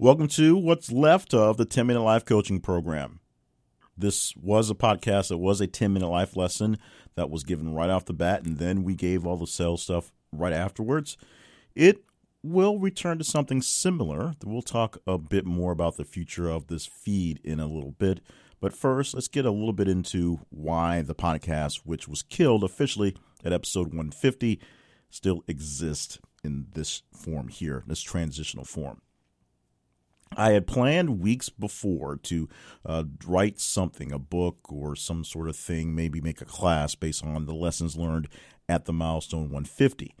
[0.00, 3.20] Welcome to what's left of the 10 Minute Life Coaching Program.
[3.98, 6.78] This was a podcast that was a 10 minute life lesson
[7.16, 10.10] that was given right off the bat, and then we gave all the sales stuff
[10.32, 11.18] right afterwards.
[11.74, 12.02] It
[12.42, 14.36] will return to something similar.
[14.42, 18.22] We'll talk a bit more about the future of this feed in a little bit.
[18.58, 23.16] But first, let's get a little bit into why the podcast, which was killed officially
[23.44, 24.62] at episode 150,
[25.10, 29.02] still exists in this form here, this transitional form.
[30.36, 32.48] I had planned weeks before to
[32.86, 37.24] uh, write something, a book or some sort of thing, maybe make a class based
[37.24, 38.28] on the lessons learned
[38.68, 40.14] at the milestone 150.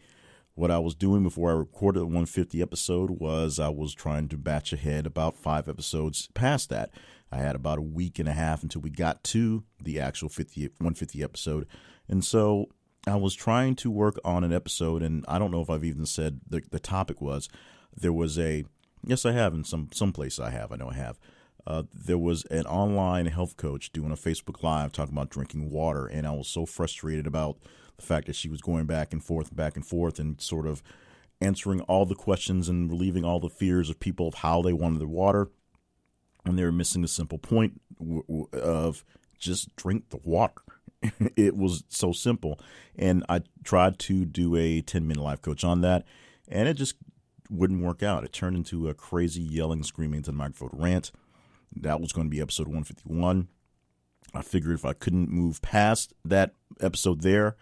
[0.54, 4.36] What I was doing before I recorded the 150 episode was I was trying to
[4.36, 6.90] batch ahead about five episodes past that.
[7.32, 10.62] I had about a week and a half until we got to the actual 50,
[10.62, 11.66] 150 episode.
[12.08, 12.66] And so
[13.06, 16.04] I was trying to work on an episode, and I don't know if I've even
[16.04, 17.48] said the, the topic was.
[17.96, 18.64] There was a
[19.04, 19.54] Yes, I have.
[19.54, 20.72] In some some place I have.
[20.72, 21.18] I know I have.
[21.66, 26.06] Uh, there was an online health coach doing a Facebook Live talking about drinking water,
[26.06, 27.58] and I was so frustrated about
[27.96, 30.82] the fact that she was going back and forth, back and forth, and sort of
[31.40, 35.00] answering all the questions and relieving all the fears of people of how they wanted
[35.00, 35.48] the water,
[36.44, 37.80] and they were missing the simple point
[38.52, 39.04] of
[39.38, 40.62] just drink the water.
[41.36, 42.58] it was so simple,
[42.96, 46.04] and I tried to do a ten minute life coach on that,
[46.48, 46.96] and it just
[47.50, 48.24] wouldn't work out.
[48.24, 51.10] It turned into a crazy yelling, screaming to the microphone rant.
[51.74, 53.48] That was going to be episode 151.
[54.32, 57.56] I figured if I couldn't move past that episode there,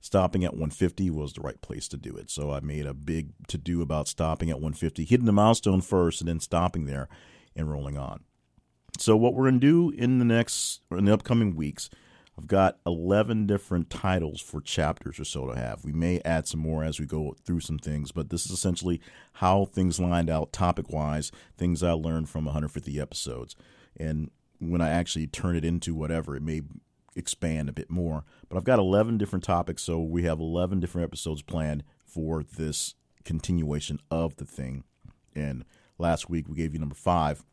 [0.00, 2.30] stopping at 150 was the right place to do it.
[2.30, 6.20] So I made a big to do about stopping at 150, hitting the milestone first,
[6.20, 7.08] and then stopping there
[7.56, 8.24] and rolling on.
[8.98, 11.90] So what we're going to do in the next in the upcoming weeks
[12.36, 15.84] I've got 11 different titles for chapters or so to have.
[15.84, 19.00] We may add some more as we go through some things, but this is essentially
[19.34, 23.54] how things lined out topic wise, things I learned from 150 episodes.
[23.96, 26.62] And when I actually turn it into whatever, it may
[27.16, 28.24] expand a bit more.
[28.48, 32.94] But I've got 11 different topics, so we have 11 different episodes planned for this
[33.24, 34.84] continuation of the thing.
[35.34, 35.64] And
[35.98, 37.44] last week we gave you number five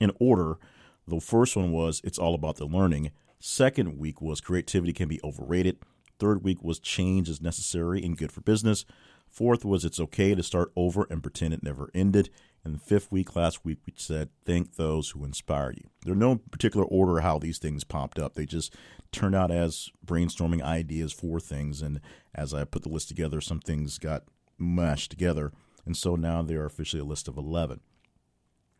[0.00, 0.58] in order.
[1.06, 3.10] The first one was It's All About the Learning.
[3.40, 5.78] Second week was creativity can be overrated.
[6.18, 8.84] Third week was change is necessary and good for business.
[9.30, 12.28] Fourth was it's okay to start over and pretend it never ended.
[12.62, 15.88] And the fifth week, last week, we said thank those who inspire you.
[16.04, 18.34] There's no particular order how these things popped up.
[18.34, 18.74] They just
[19.12, 21.80] turned out as brainstorming ideas for things.
[21.80, 22.00] And
[22.34, 24.24] as I put the list together, some things got
[24.58, 25.52] mashed together.
[25.86, 27.80] And so now they are officially a list of 11.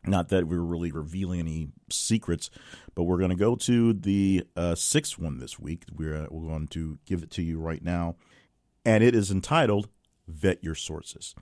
[0.06, 2.50] Not that we're really revealing any secrets,
[2.94, 5.84] but we're going to go to the uh, sixth one this week.
[5.94, 8.16] We're, uh, we're going to give it to you right now,
[8.84, 9.88] and it is entitled
[10.26, 11.34] Vet Your Sources.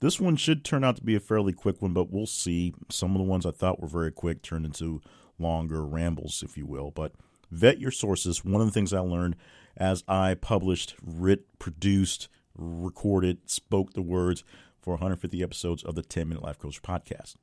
[0.00, 2.74] This one should turn out to be a fairly quick one, but we'll see.
[2.88, 5.02] Some of the ones I thought were very quick turned into
[5.38, 6.90] longer rambles, if you will.
[6.90, 7.12] But
[7.50, 8.44] vet your sources.
[8.44, 9.36] One of the things I learned
[9.76, 14.42] as I published, writ, produced, recorded, spoke the words
[14.80, 17.36] for 150 episodes of the 10 Minute Life Coach podcast.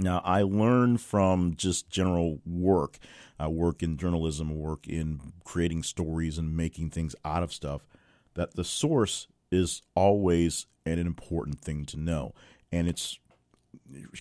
[0.00, 2.98] Now, I learn from just general work.
[3.38, 7.86] I work in journalism, work in creating stories and making things out of stuff,
[8.34, 12.32] that the source is always an important thing to know.
[12.72, 13.18] And it's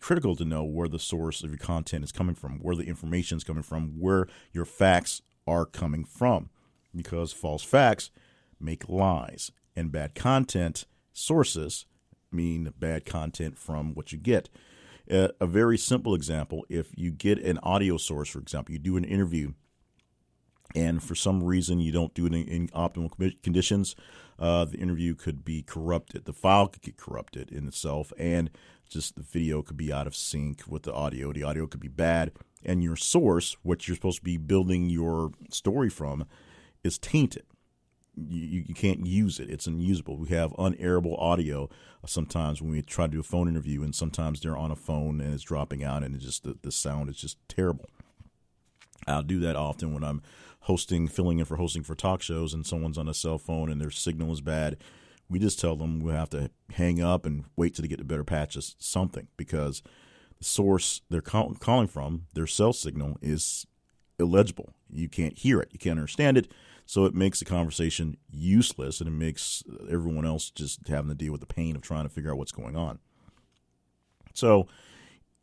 [0.01, 3.37] critical to know where the source of your content is coming from, where the information
[3.37, 6.49] is coming from, where your facts are coming from.
[6.93, 8.11] Because false facts
[8.59, 11.85] make lies, and bad content sources
[12.31, 14.49] mean bad content from what you get
[15.09, 18.97] a, a very simple example if you get an audio source, for example, you do
[18.97, 19.53] an interview
[20.75, 23.11] and for some reason you don't do it in, in optimal
[23.41, 23.95] conditions,
[24.37, 26.25] uh, the interview could be corrupted.
[26.25, 28.49] The file could get corrupted in itself, and
[28.87, 31.33] just the video could be out of sync with the audio.
[31.33, 32.31] The audio could be bad,
[32.63, 36.25] and your source, what you're supposed to be building your story from,
[36.83, 37.43] is tainted
[38.15, 39.49] you, you can't use it.
[39.49, 40.17] It's unusable.
[40.17, 41.69] We have unairable audio
[42.05, 45.19] sometimes when we try to do a phone interview, and sometimes they're on a phone
[45.21, 47.89] and it's dropping out, and it just the, the sound is just terrible.
[49.07, 50.21] I'll do that often when I'm
[50.61, 53.79] hosting, filling in for hosting for talk shows, and someone's on a cell phone and
[53.79, 54.77] their signal is bad.
[55.29, 58.05] We just tell them we have to hang up and wait till they get a
[58.05, 59.83] better patch of something because
[60.37, 63.67] the source they're call- calling from, their cell signal, is
[64.19, 64.73] illegible.
[64.91, 65.69] You can't hear it.
[65.71, 66.51] You can't understand it.
[66.89, 71.31] So it makes the conversation useless and it makes everyone else just having to deal
[71.31, 72.97] with the pain of trying to figure out what's going on.
[74.33, 74.65] So,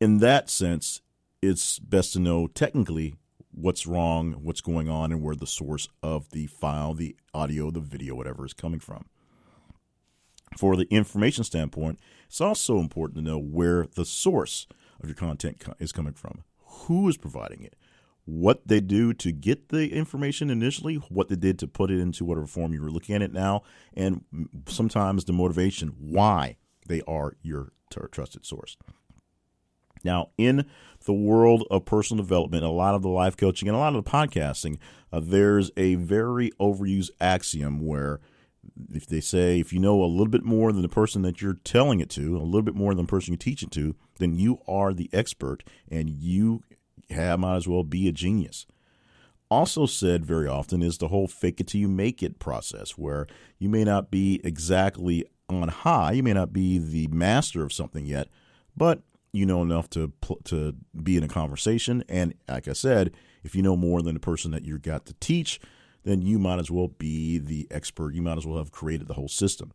[0.00, 1.02] in that sense,
[1.40, 3.14] it's best to know technically
[3.52, 7.78] what's wrong, what's going on, and where the source of the file, the audio, the
[7.78, 9.06] video, whatever is coming from.
[10.56, 14.66] for the information standpoint, it's also important to know where the source
[15.00, 17.76] of your content is coming from, who is providing it,
[18.26, 22.24] what they do to get the information initially, what they did to put it into
[22.24, 23.62] whatever form you were looking at it now,
[23.94, 24.24] and
[24.68, 26.56] sometimes the motivation why
[26.88, 27.72] they are your
[28.10, 28.76] trusted source.
[30.04, 30.66] Now, in
[31.04, 34.04] the world of personal development, a lot of the life coaching and a lot of
[34.04, 34.78] the podcasting,
[35.12, 38.20] uh, there's a very overused axiom where
[38.92, 41.58] if they say if you know a little bit more than the person that you're
[41.64, 44.34] telling it to, a little bit more than the person you teach it to, then
[44.34, 46.62] you are the expert and you
[47.10, 48.66] have, might as well be a genius.
[49.48, 53.26] Also, said very often is the whole fake it till you make it process, where
[53.58, 58.06] you may not be exactly on high, you may not be the master of something
[58.06, 58.28] yet,
[58.76, 60.12] but you know enough to
[60.44, 62.02] to be in a conversation.
[62.08, 63.12] And like I said,
[63.44, 65.60] if you know more than the person that you got to teach,
[66.02, 68.14] then you might as well be the expert.
[68.14, 69.72] You might as well have created the whole system.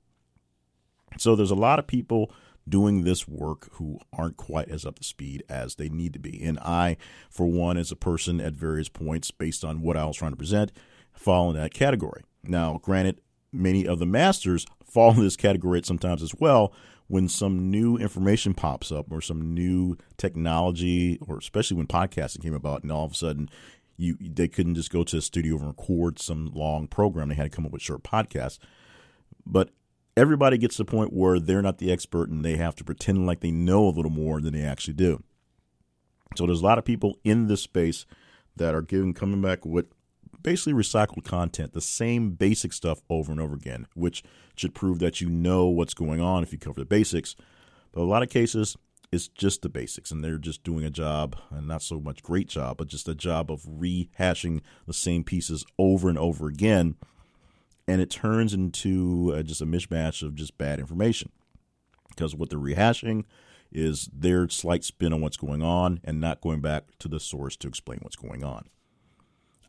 [1.17, 2.31] So there's a lot of people
[2.67, 6.41] doing this work who aren't quite as up to speed as they need to be.
[6.43, 6.97] And I,
[7.29, 10.37] for one, as a person at various points, based on what I was trying to
[10.37, 10.71] present,
[11.11, 12.23] fall in that category.
[12.43, 13.21] Now, granted,
[13.51, 16.73] many of the masters fall in this category sometimes as well
[17.07, 22.53] when some new information pops up or some new technology, or especially when podcasting came
[22.53, 23.49] about, and all of a sudden
[23.97, 27.29] you they couldn't just go to a studio and record some long program.
[27.29, 28.59] They had to come up with short podcasts.
[29.45, 29.69] But
[30.17, 33.25] everybody gets to the point where they're not the expert and they have to pretend
[33.25, 35.23] like they know a little more than they actually do.
[36.35, 38.05] So there's a lot of people in this space
[38.55, 39.87] that are giving coming back with
[40.41, 44.23] basically recycled content, the same basic stuff over and over again, which
[44.55, 47.35] should prove that you know what's going on if you cover the basics.
[47.91, 48.77] But a lot of cases,
[49.11, 52.47] it's just the basics, and they're just doing a job, and not so much great
[52.47, 56.95] job, but just a job of rehashing the same pieces over and over again,
[57.87, 61.31] and it turns into uh, just a mishmash of just bad information.
[62.09, 63.23] Because what they're rehashing
[63.71, 67.55] is their slight spin on what's going on, and not going back to the source
[67.55, 68.65] to explain what's going on.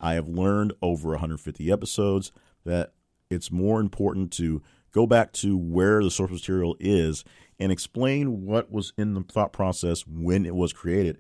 [0.01, 2.33] I have learned over 150 episodes
[2.65, 2.95] that
[3.31, 4.61] it's more important to
[4.93, 7.25] go back to where the source material is
[7.59, 11.19] and explain what was in the thought process when it was created,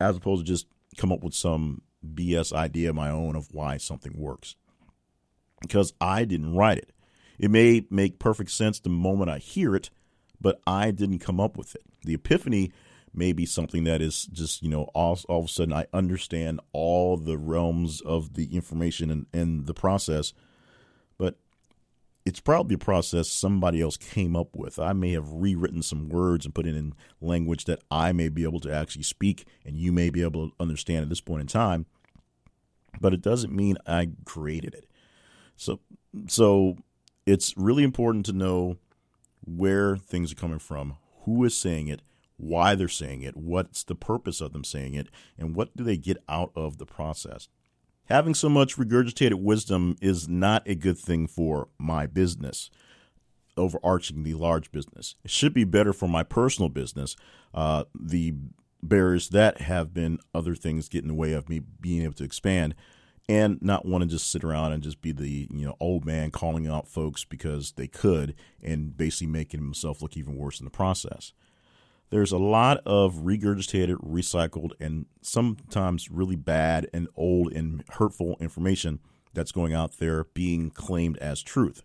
[0.00, 0.66] as opposed to just
[0.96, 1.82] come up with some
[2.14, 4.56] BS idea of my own of why something works.
[5.62, 6.92] Because I didn't write it.
[7.38, 9.90] It may make perfect sense the moment I hear it,
[10.40, 11.82] but I didn't come up with it.
[12.04, 12.72] The epiphany
[13.14, 16.60] may be something that is just, you know, all, all of a sudden I understand
[16.72, 20.32] all the realms of the information and, and the process,
[21.18, 21.36] but
[22.24, 24.78] it's probably a process somebody else came up with.
[24.78, 28.44] I may have rewritten some words and put it in language that I may be
[28.44, 31.46] able to actually speak and you may be able to understand at this point in
[31.48, 31.86] time,
[33.00, 34.86] but it doesn't mean I created it.
[35.62, 35.80] So
[36.28, 36.76] so
[37.24, 38.78] it's really important to know
[39.44, 42.02] where things are coming from, who is saying it,
[42.36, 45.96] why they're saying it, what's the purpose of them saying it, and what do they
[45.96, 47.48] get out of the process.
[48.06, 52.68] Having so much regurgitated wisdom is not a good thing for my business,
[53.56, 55.14] overarching the large business.
[55.24, 57.14] It should be better for my personal business.
[57.54, 58.34] Uh, the
[58.82, 62.24] barriers that have been other things get in the way of me being able to
[62.24, 62.74] expand
[63.28, 66.30] and not want to just sit around and just be the you know old man
[66.30, 70.70] calling out folks because they could and basically making himself look even worse in the
[70.70, 71.32] process
[72.12, 79.00] there's a lot of regurgitated, recycled, and sometimes really bad and old and hurtful information
[79.32, 81.82] that's going out there being claimed as truth.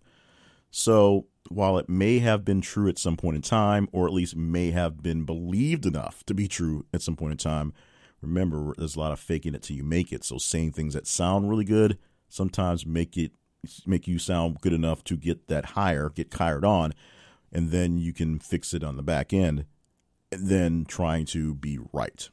[0.70, 4.36] So, while it may have been true at some point in time, or at least
[4.36, 7.72] may have been believed enough to be true at some point in time,
[8.22, 10.24] remember there's a lot of faking it till you make it.
[10.24, 11.98] So, saying things that sound really good
[12.30, 13.32] sometimes make it
[13.86, 16.94] make you sound good enough to get that higher, get hired on,
[17.52, 19.66] and then you can fix it on the back end
[20.32, 22.30] than trying to be right.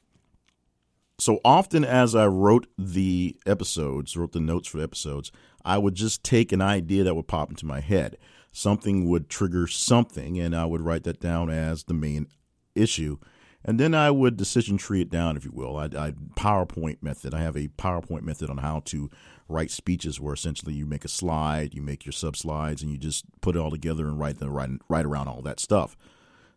[1.18, 5.30] So often, as I wrote the episodes, wrote the notes for the episodes,
[5.64, 8.16] I would just take an idea that would pop into my head.
[8.52, 12.26] Something would trigger something, and I would write that down as the main
[12.74, 13.18] issue.
[13.64, 15.76] And then I would decision tree it down, if you will.
[15.76, 17.32] I, I PowerPoint method.
[17.32, 19.10] I have a PowerPoint method on how to
[19.48, 22.98] write speeches, where essentially you make a slide, you make your sub slides, and you
[22.98, 25.96] just put it all together and write the write, write around all that stuff.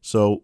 [0.01, 0.43] So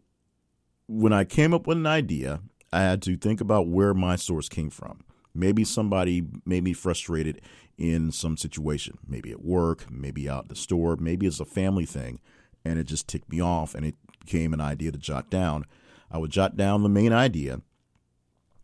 [0.87, 2.41] when I came up with an idea,
[2.71, 5.03] I had to think about where my source came from.
[5.35, 7.41] Maybe somebody made me frustrated
[7.77, 12.19] in some situation, maybe at work, maybe out the store, maybe it's a family thing,
[12.63, 15.65] and it just ticked me off and it became an idea to jot down.
[16.13, 17.61] I would jot down the main idea.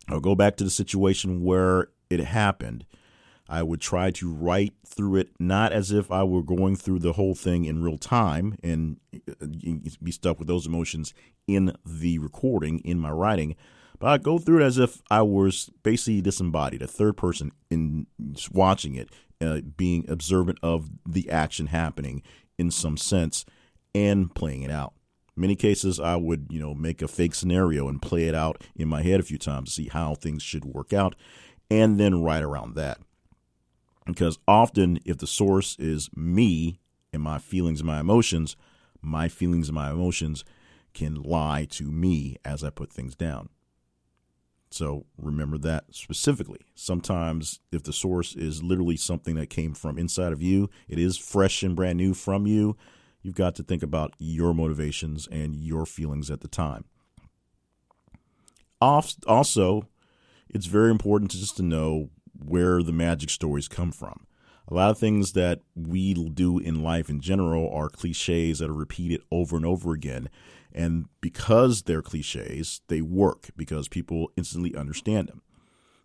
[0.08, 2.86] I'll go back to the situation where it happened.
[3.48, 7.14] I would try to write through it not as if I were going through the
[7.14, 8.98] whole thing in real time and
[9.42, 9.46] uh,
[10.00, 11.12] be stuck with those emotions
[11.48, 13.56] in the recording, in my writing,
[13.98, 18.06] but I go through it as if I was basically disembodied, a third person in
[18.52, 22.22] watching it, uh, being observant of the action happening
[22.56, 23.44] in some sense
[23.94, 24.94] and playing it out.
[25.36, 28.88] Many cases, I would, you know, make a fake scenario and play it out in
[28.88, 31.14] my head a few times to see how things should work out,
[31.70, 32.98] and then write around that.
[34.06, 36.80] Because often, if the source is me
[37.12, 38.56] and my feelings and my emotions,
[39.00, 40.44] my feelings and my emotions
[40.94, 43.48] can lie to me as I put things down.
[44.70, 46.60] So remember that specifically.
[46.74, 51.16] Sometimes, if the source is literally something that came from inside of you, it is
[51.16, 52.76] fresh and brand new from you,
[53.22, 56.84] you've got to think about your motivations and your feelings at the time.
[58.80, 59.88] Also,
[60.48, 62.10] it's very important to just to know
[62.42, 64.26] where the magic stories come from.
[64.68, 68.74] A lot of things that we do in life in general are cliches that are
[68.74, 70.28] repeated over and over again.
[70.72, 75.42] And because they're cliches, they work because people instantly understand them.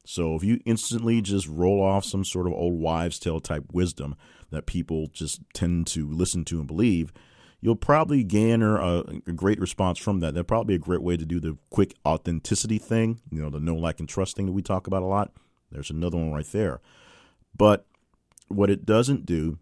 [0.06, 4.16] So if you instantly just roll off some sort of old wives' tale type wisdom
[4.52, 7.12] that people just tend to listen to and believe,
[7.60, 10.36] you'll probably garner a, a, great response from that.
[10.36, 13.60] That'd probably be a great way to do the quick authenticity thing, you know, the
[13.60, 15.32] no like, and trust thing that we talk about a lot.
[15.72, 16.80] There's another one right there.
[17.58, 17.88] But
[18.48, 19.58] what it doesn't do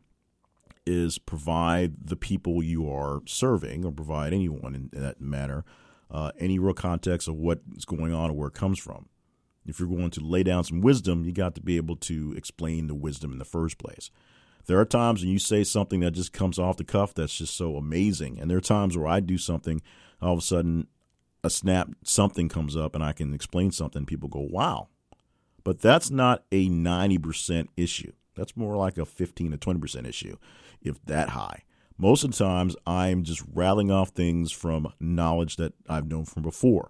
[0.85, 5.63] is provide the people you are serving or provide anyone in, that matter
[6.11, 9.07] uh, any real context of what's going on or where it comes from.
[9.65, 12.87] If you're going to lay down some wisdom, you got to be able to explain
[12.87, 14.11] the wisdom in the first place.
[14.65, 17.55] There are times when you say something that just comes off the cuff that's just
[17.55, 18.39] so amazing.
[18.39, 19.81] And there are times where I do something,
[20.21, 20.87] all of a sudden,
[21.43, 24.05] a snap, something comes up, and I can explain something.
[24.05, 24.87] People go, wow.
[25.63, 28.13] But that's not a 90% issue.
[28.35, 30.37] That's more like a 15 to 20% issue,
[30.81, 31.63] if that high.
[31.97, 36.43] Most of the times, I'm just rattling off things from knowledge that I've known from
[36.43, 36.89] before,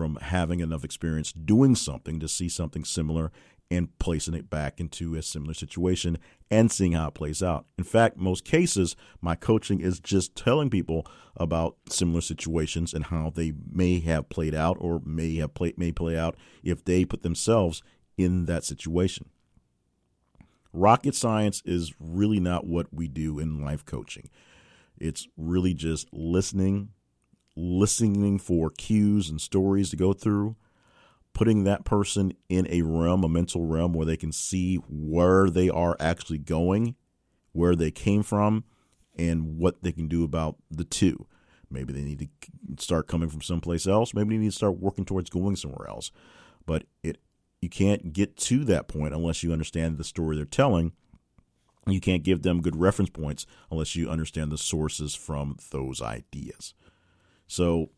[0.00, 3.30] from having enough experience doing something to see something similar
[3.70, 6.16] and placing it back into a similar situation
[6.50, 7.66] and seeing how it plays out.
[7.76, 13.28] In fact, most cases, my coaching is just telling people about similar situations and how
[13.28, 17.22] they may have played out or may have play, may play out if they put
[17.22, 17.82] themselves
[18.16, 19.28] in that situation.
[20.72, 24.30] Rocket science is really not what we do in life coaching.
[24.96, 26.88] It's really just listening,
[27.56, 30.56] listening for cues and stories to go through,
[31.32, 35.68] putting that person in a realm, a mental realm where they can see where they
[35.68, 36.94] are actually going,
[37.52, 38.64] where they came from,
[39.16, 41.26] and what they can do about the two.
[41.70, 44.12] Maybe they need to start coming from someplace else.
[44.12, 46.10] Maybe they need to start working towards going somewhere else.
[46.66, 47.18] But it
[47.60, 50.92] you can't get to that point unless you understand the story they're telling.
[51.86, 56.74] You can't give them good reference points unless you understand the sources from those ideas.
[57.50, 57.90] So,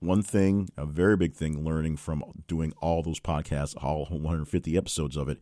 [0.00, 5.16] one thing, a very big thing, learning from doing all those podcasts, all 150 episodes
[5.16, 5.38] of it,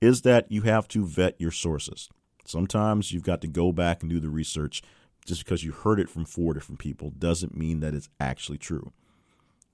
[0.00, 2.08] is that you have to vet your sources.
[2.44, 4.82] Sometimes you've got to go back and do the research.
[5.24, 8.92] Just because you heard it from four different people doesn't mean that it's actually true.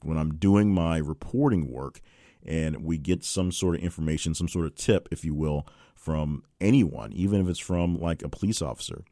[0.01, 2.01] When I'm doing my reporting work,
[2.43, 6.45] and we get some sort of information, some sort of tip, if you will, from
[6.63, 9.05] anyone, even if it's from like a police officer.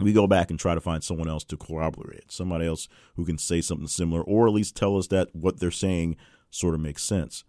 [0.00, 3.38] We go back and try to find someone else to corroborate somebody else who can
[3.38, 6.16] say something similar, or at least tell us that what they're saying
[6.50, 7.44] sort of makes sense.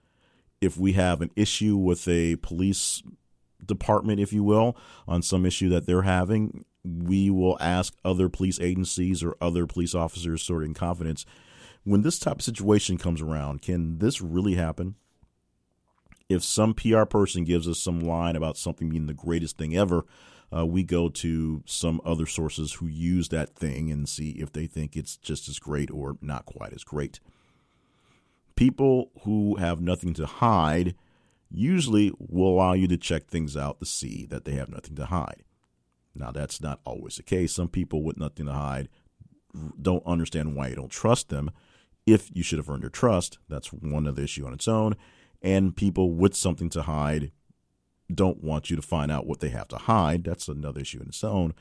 [0.59, 3.01] If we have an issue with a police
[3.65, 4.75] department, if you will,
[5.07, 9.95] on some issue that they're having, we will ask other police agencies or other police
[9.95, 11.25] officers, sort of in confidence,
[11.83, 14.95] when this type of situation comes around, can this really happen?
[16.29, 20.05] If some PR person gives us some line about something being the greatest thing ever,
[20.55, 24.67] uh, we go to some other sources who use that thing and see if they
[24.67, 27.19] think it's just as great or not quite as great.
[28.55, 30.95] People who have nothing to hide
[31.49, 35.05] usually will allow you to check things out to see that they have nothing to
[35.05, 35.43] hide.
[36.13, 37.53] Now, that's not always the case.
[37.53, 38.89] Some people with nothing to hide
[39.81, 41.51] don't understand why you don't trust them
[42.05, 43.37] if you should have earned their trust.
[43.47, 44.95] That's one other issue on its own.
[45.41, 47.31] And people with something to hide
[48.11, 50.23] don't want you to find out what they have to hide.
[50.23, 51.53] That's another issue in its own.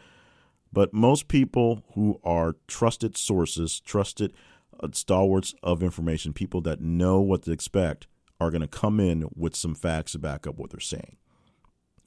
[0.73, 4.33] But most people who are trusted sources, trusted
[4.81, 8.07] uh, stalwarts of information, people that know what to expect,
[8.41, 11.17] are going to come in with some facts to back up what they're saying.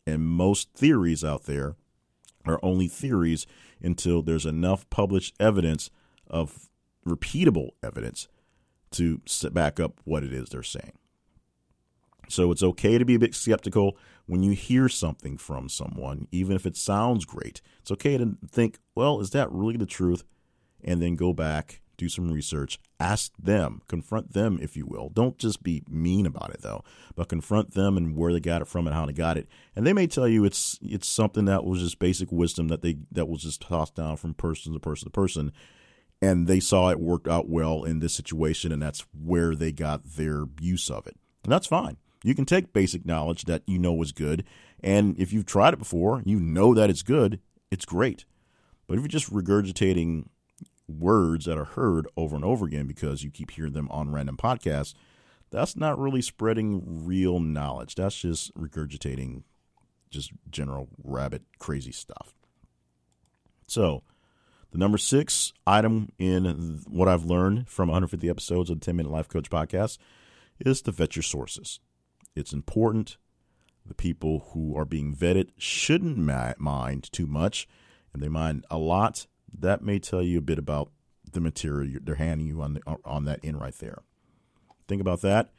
[0.07, 1.75] And most theories out there
[2.45, 3.45] are only theories
[3.81, 5.89] until there's enough published evidence
[6.27, 6.69] of
[7.05, 8.27] repeatable evidence
[8.91, 9.21] to
[9.51, 10.93] back up what it is they're saying.
[12.29, 16.55] So it's okay to be a bit skeptical when you hear something from someone, even
[16.55, 20.23] if it sounds great, it's okay to think, well, is that really the truth?
[20.83, 25.09] And then go back, do some research, ask them, confront them, if you will.
[25.09, 26.83] Don't just be mean about it though,
[27.15, 29.47] but confront them and where they got it from and how they got it.
[29.75, 32.97] And they may tell you it's it's something that was just basic wisdom that they
[33.11, 35.51] that was just tossed down from person to person to person.
[36.21, 40.05] And they saw it worked out well in this situation, and that's where they got
[40.05, 41.17] their use of it.
[41.43, 41.97] And that's fine.
[42.23, 44.45] You can take basic knowledge that you know is good,
[44.81, 47.39] and if you've tried it before, you know that it's good,
[47.69, 48.25] it's great.
[48.87, 50.27] But if you're just regurgitating
[50.87, 54.37] words that are heard over and over again because you keep hearing them on random
[54.37, 54.93] podcasts,
[55.51, 57.95] that's not really spreading real knowledge.
[57.95, 59.43] That's just regurgitating
[60.09, 62.33] just general rabbit crazy stuff.
[63.67, 64.03] So,
[64.71, 69.11] the number six item in what I've learned from 150 episodes of the 10 Minute
[69.11, 69.97] Life Coach podcast
[70.59, 71.79] is to vet your sources.
[72.35, 73.17] It's important.
[73.85, 77.67] The people who are being vetted shouldn't mind too much,
[78.13, 80.91] and they mind a lot that may tell you a bit about
[81.31, 83.99] the material they're handing you on the, on that end right there.
[84.87, 85.51] Think about that,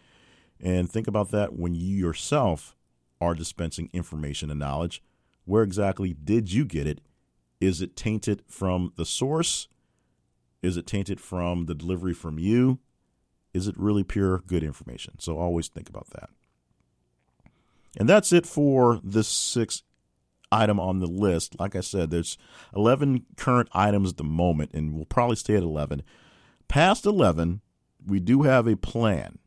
[0.60, 2.74] and think about that when you yourself
[3.20, 5.02] are dispensing information and knowledge.
[5.44, 7.00] Where exactly did you get it?
[7.60, 9.68] Is it tainted from the source?
[10.62, 12.78] Is it tainted from the delivery from you?
[13.52, 15.18] Is it really pure good information?
[15.18, 16.30] So always think about that.
[17.96, 19.82] And that's it for this sixth
[20.50, 21.58] item on the list.
[21.58, 22.38] Like I said, there's
[22.74, 26.02] 11 current items at the moment, and we'll probably stay at 11.
[26.68, 27.60] Past 11,
[28.06, 29.38] we do have a plan,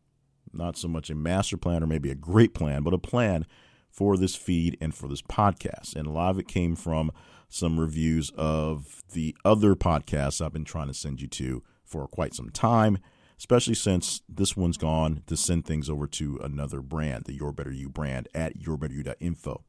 [0.54, 3.46] not so much a master plan or maybe a great plan, but a plan
[3.90, 5.96] for this feed and for this podcast.
[5.96, 7.12] And a lot of it came from
[7.50, 12.34] some reviews of the other podcasts I've been trying to send you to for quite
[12.34, 12.98] some time,
[13.38, 17.72] especially since this one's gone to send things over to another brand, the Your Better
[17.72, 19.64] You brand at yourbetteryou.info.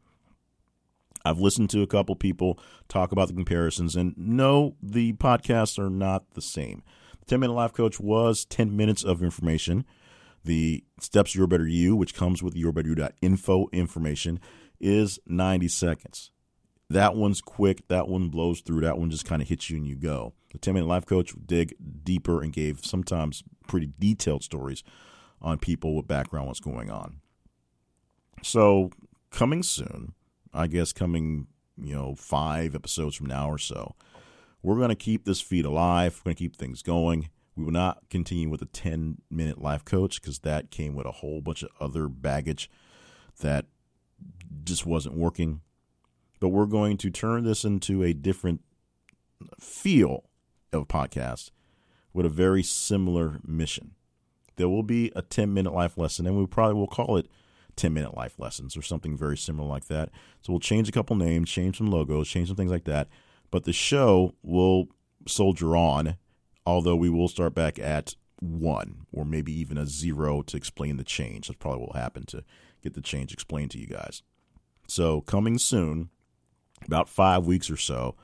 [1.24, 2.58] I've listened to a couple people
[2.88, 6.82] talk about the comparisons, and no, the podcasts are not the same.
[7.20, 9.84] The 10 Minute Life Coach was 10 minutes of information.
[10.44, 14.40] The Steps Your Better You, which comes with yourbetteryou.info information,
[14.80, 16.30] is 90 seconds.
[16.88, 17.86] That one's quick.
[17.88, 18.80] That one blows through.
[18.80, 20.32] That one just kind of hits you and you go.
[20.52, 24.82] The 10 Minute Life Coach dig deeper and gave sometimes pretty detailed stories
[25.40, 27.20] on people with background, what's going on.
[28.42, 28.90] So,
[29.30, 30.14] coming soon,
[30.52, 33.94] I guess coming, you know, five episodes from now or so,
[34.62, 36.18] we're going to keep this feed alive.
[36.18, 37.30] We're going to keep things going.
[37.56, 41.12] We will not continue with a 10 minute life coach because that came with a
[41.12, 42.70] whole bunch of other baggage
[43.40, 43.66] that
[44.64, 45.60] just wasn't working.
[46.40, 48.62] But we're going to turn this into a different
[49.58, 50.24] feel
[50.72, 51.50] of podcast
[52.18, 53.92] with a very similar mission.
[54.56, 57.28] There will be a 10 minute life lesson, and we probably will call it
[57.76, 60.10] 10 minute life lessons or something very similar like that.
[60.42, 63.06] So we'll change a couple names, change some logos, change some things like that.
[63.52, 64.88] But the show will
[65.28, 66.16] soldier on,
[66.66, 71.04] although we will start back at one or maybe even a zero to explain the
[71.04, 71.46] change.
[71.46, 72.42] That's probably what will happen to
[72.82, 74.24] get the change explained to you guys.
[74.88, 76.08] So coming soon,
[76.84, 78.16] about five weeks or so,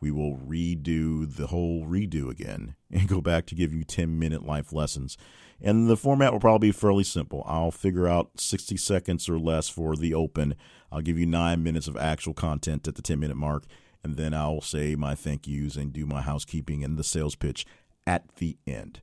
[0.00, 4.44] we will redo the whole redo again and go back to give you 10 minute
[4.44, 5.16] life lessons.
[5.62, 7.44] And the format will probably be fairly simple.
[7.46, 10.54] I'll figure out 60 seconds or less for the open.
[10.90, 13.64] I'll give you nine minutes of actual content at the 10 minute mark.
[14.02, 17.66] And then I'll say my thank yous and do my housekeeping and the sales pitch
[18.06, 19.02] at the end.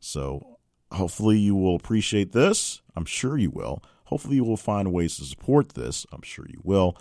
[0.00, 0.58] So
[0.90, 2.82] hopefully you will appreciate this.
[2.96, 3.82] I'm sure you will.
[4.06, 6.04] Hopefully you will find ways to support this.
[6.12, 6.96] I'm sure you will.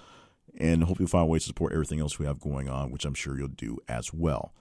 [0.57, 3.37] And hopefully find ways to support everything else we have going on, which I'm sure
[3.37, 4.53] you'll do as well.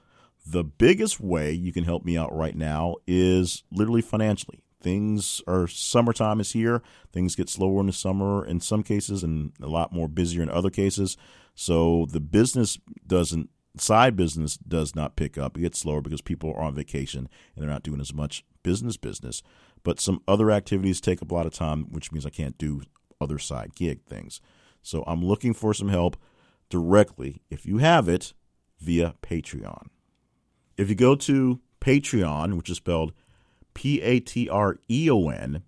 [0.46, 4.62] The biggest way you can help me out right now is literally financially.
[4.80, 6.82] Things are summertime is here.
[7.12, 10.48] Things get slower in the summer in some cases and a lot more busier in
[10.48, 11.18] other cases.
[11.54, 15.56] So the business doesn't side business does not pick up.
[15.56, 18.96] It gets slower because people are on vacation and they're not doing as much business
[18.96, 19.42] business.
[19.82, 22.82] But some other activities take up a lot of time, which means I can't do
[23.20, 24.40] other side gig things.
[24.82, 26.16] So I'm looking for some help
[26.68, 28.32] directly, if you have it,
[28.80, 29.88] via Patreon.
[30.76, 33.12] If you go to Patreon, which is spelled
[33.74, 35.62] P A T R E O N,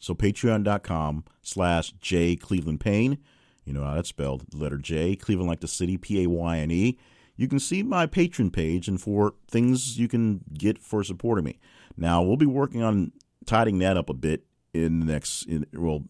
[0.00, 3.18] so patreon.com slash J Cleveland Payne,
[3.64, 6.58] you know how that's spelled, the letter J, Cleveland like the city, P A Y
[6.58, 6.98] N E.
[7.36, 11.58] You can see my patron page and for things you can get for supporting me.
[11.96, 13.12] Now, we'll be working on
[13.44, 16.04] tidying that up a bit in the next, in, well,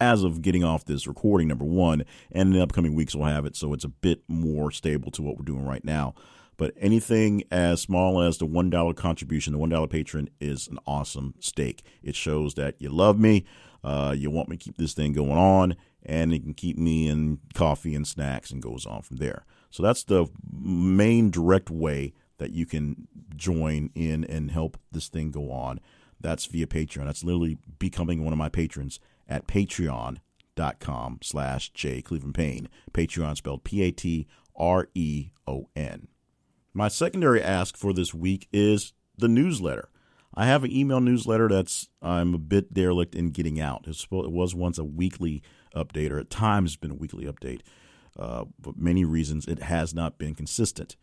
[0.00, 3.44] as of getting off this recording, number one, and in the upcoming weeks we'll have
[3.44, 6.14] it so it's a bit more stable to what we're doing right now.
[6.56, 11.82] But anything as small as the $1 contribution, the $1 patron is an awesome stake.
[12.02, 13.46] It shows that you love me,
[13.82, 17.08] uh, you want me to keep this thing going on, and it can keep me
[17.08, 19.46] in coffee and snacks and goes on from there.
[19.70, 25.30] So that's the main direct way that you can join in and help this thing
[25.30, 25.80] go on.
[26.20, 27.06] That's via Patreon.
[27.06, 29.00] That's literally becoming one of my patrons
[29.30, 32.68] at patreon.com slash J Cleveland Payne.
[32.92, 34.28] Patreon spelled P-A-T-R-E-O-N.
[36.72, 39.88] My secondary ask for this week is the newsletter.
[40.34, 43.86] I have an email newsletter that's I'm a bit derelict in getting out.
[43.88, 45.42] It was once a weekly
[45.74, 47.62] update, or at times been a weekly update.
[48.18, 50.96] Uh, but many reasons it has not been consistent.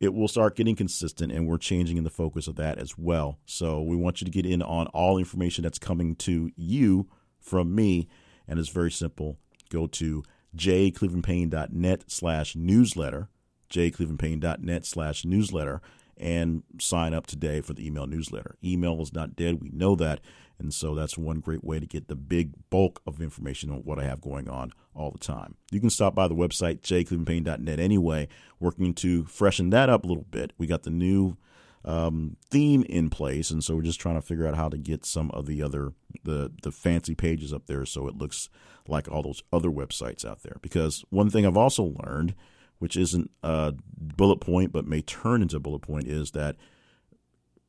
[0.00, 3.38] It will start getting consistent, and we're changing in the focus of that as well.
[3.46, 7.08] So we want you to get in on all information that's coming to you
[7.44, 8.08] from me,
[8.48, 9.38] and it's very simple.
[9.70, 10.24] Go to
[10.56, 13.28] jclevelandpayne.net slash newsletter,
[13.70, 15.80] jclevelandpayne.net slash newsletter,
[16.16, 18.56] and sign up today for the email newsletter.
[18.64, 19.60] Email is not dead.
[19.60, 20.20] We know that.
[20.58, 23.98] And so that's one great way to get the big bulk of information on what
[23.98, 25.56] I have going on all the time.
[25.72, 28.28] You can stop by the website, jclevelandpayne.net anyway,
[28.60, 30.52] working to freshen that up a little bit.
[30.56, 31.36] We got the new
[31.84, 35.04] um, theme in place, and so we're just trying to figure out how to get
[35.04, 35.92] some of the other
[36.22, 38.48] the the fancy pages up there so it looks
[38.88, 40.56] like all those other websites out there.
[40.62, 42.34] Because one thing I've also learned–
[42.78, 46.56] which isn't a bullet point but may turn into a bullet point, is that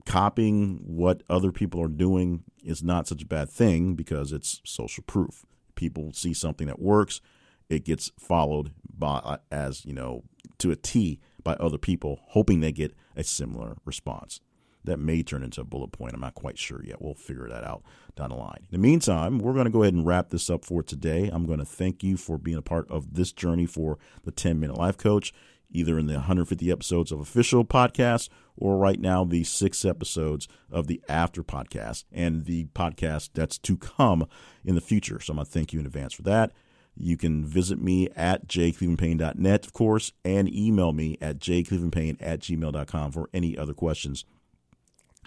[0.05, 5.03] copying what other people are doing is not such a bad thing because it's social
[5.07, 5.45] proof.
[5.75, 7.21] People see something that works,
[7.69, 10.23] it gets followed by as you know
[10.57, 14.39] to a T by other people, hoping they get a similar response
[14.85, 16.13] that may turn into a bullet point.
[16.13, 17.01] I'm not quite sure yet.
[17.01, 17.83] We'll figure that out
[18.15, 18.59] down the line.
[18.61, 21.29] In the meantime, we're going to go ahead and wrap this up for today.
[21.31, 24.59] I'm going to thank you for being a part of this journey for the 10
[24.59, 25.33] Minute Life Coach,
[25.71, 30.87] either in the 150 episodes of official podcast or right now the six episodes of
[30.87, 34.27] the after podcast and the podcast that's to come
[34.63, 35.19] in the future.
[35.19, 36.51] So I'm going to thank you in advance for that.
[36.97, 43.11] You can visit me at jclevelandpayne.net, of course, and email me at jclevelandpayne at gmail.com
[43.11, 44.25] for any other questions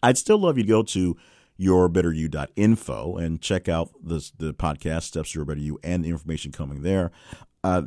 [0.03, 1.17] I'd still love you to go to
[1.61, 6.53] yourbetteryou.info and check out the the podcast Steps to Your Better You and the information
[6.53, 7.11] coming there.
[7.65, 7.83] Uh,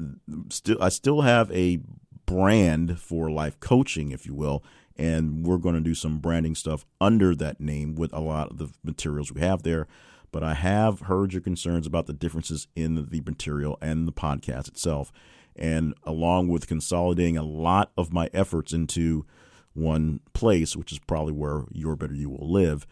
[0.49, 1.79] still, I still have a
[2.25, 4.63] brand for life coaching, if you will,
[4.97, 8.57] and we're going to do some branding stuff under that name with a lot of
[8.57, 9.87] the materials we have there.
[10.31, 14.67] But I have heard your concerns about the differences in the material and the podcast
[14.67, 15.11] itself,
[15.55, 19.25] and along with consolidating a lot of my efforts into
[19.73, 22.87] one place, which is probably where your better you will live,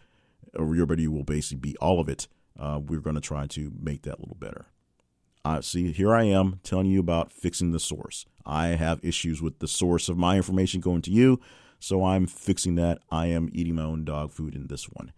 [0.54, 2.28] or your better you will basically be all of it.
[2.58, 4.66] Uh, we're going to try to make that a little better.
[5.44, 8.26] Uh, see, here I am telling you about fixing the source.
[8.44, 11.40] I have issues with the source of my information going to you,
[11.78, 12.98] so I'm fixing that.
[13.10, 15.12] I am eating my own dog food in this one.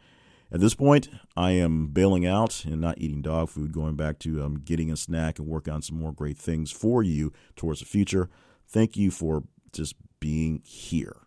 [0.53, 4.43] At this point, I am bailing out and not eating dog food, going back to
[4.43, 7.87] um, getting a snack and work on some more great things for you towards the
[7.87, 8.29] future.
[8.69, 11.23] Thank you for just being here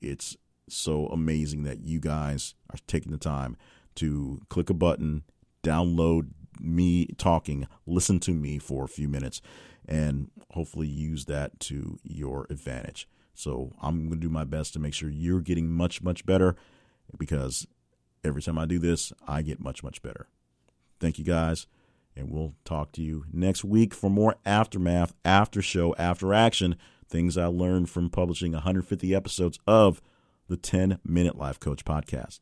[0.00, 0.36] it's
[0.68, 3.56] so amazing that you guys are taking the time
[3.96, 5.22] to click a button,
[5.62, 9.40] download me talking, listen to me for a few minutes,
[9.86, 13.08] and hopefully use that to your advantage.
[13.34, 16.56] So I'm going to do my best to make sure you're getting much, much better
[17.18, 17.66] because
[18.26, 20.28] every time I do this, I get much, much better.
[21.00, 21.66] Thank you guys.
[22.14, 26.76] And we'll talk to you next week for more aftermath, after show, after action
[27.08, 30.02] things I learned from publishing 150 episodes of
[30.48, 32.40] the 10 Minute Life Coach podcast.